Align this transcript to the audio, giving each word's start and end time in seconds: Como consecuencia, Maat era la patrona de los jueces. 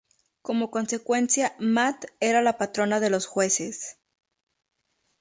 Como 0.41 0.71
consecuencia, 0.71 1.53
Maat 1.59 2.05
era 2.19 2.41
la 2.41 2.57
patrona 2.57 2.99
de 2.99 3.11
los 3.11 3.27
jueces. 3.27 3.99